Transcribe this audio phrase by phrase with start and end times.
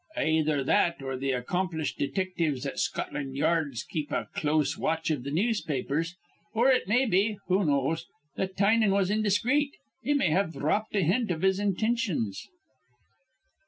[0.17, 5.29] Ayether that or th' accomplished detictives at Scotland Yards keep a close watch iv the
[5.29, 6.15] newspapers.
[6.55, 8.07] Or it may be who knows?
[8.35, 9.73] that Tynan was indiscreet.
[10.01, 12.47] He may have dhropped a hint of his intintions."